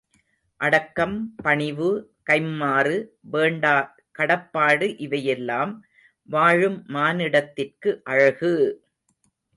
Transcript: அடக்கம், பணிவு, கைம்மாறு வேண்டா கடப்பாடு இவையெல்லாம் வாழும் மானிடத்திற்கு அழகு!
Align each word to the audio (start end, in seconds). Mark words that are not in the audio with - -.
அடக்கம், 0.61 1.13
பணிவு, 1.43 1.89
கைம்மாறு 2.29 2.95
வேண்டா 3.25 3.75
கடப்பாடு 4.15 4.87
இவையெல்லாம் 4.97 5.73
வாழும் 6.29 6.79
மானிடத்திற்கு 6.89 7.91
அழகு! 8.05 8.53